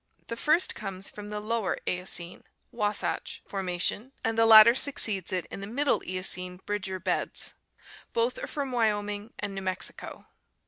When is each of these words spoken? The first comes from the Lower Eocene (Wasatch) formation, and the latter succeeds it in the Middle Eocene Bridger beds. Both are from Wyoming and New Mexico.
The 0.29 0.35
first 0.35 0.73
comes 0.73 1.11
from 1.11 1.29
the 1.29 1.39
Lower 1.39 1.77
Eocene 1.87 2.45
(Wasatch) 2.71 3.43
formation, 3.45 4.13
and 4.23 4.35
the 4.35 4.47
latter 4.47 4.73
succeeds 4.73 5.31
it 5.31 5.45
in 5.51 5.59
the 5.59 5.67
Middle 5.67 6.03
Eocene 6.03 6.57
Bridger 6.65 6.99
beds. 6.99 7.53
Both 8.11 8.39
are 8.43 8.47
from 8.47 8.71
Wyoming 8.71 9.35
and 9.37 9.53
New 9.53 9.61
Mexico. 9.61 10.25